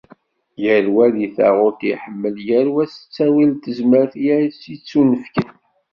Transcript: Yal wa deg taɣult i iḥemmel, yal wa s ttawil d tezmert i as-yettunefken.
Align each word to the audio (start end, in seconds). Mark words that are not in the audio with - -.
Yal 0.63 0.85
wa 0.95 1.05
deg 1.15 1.23
taɣult 1.37 1.81
i 1.83 1.87
iḥemmel, 1.93 2.35
yal 2.49 2.67
wa 2.73 2.83
s 2.93 2.95
ttawil 2.97 3.51
d 3.53 3.61
tezmert 3.63 4.13
i 4.21 4.25
as-yettunefken. 4.37 5.49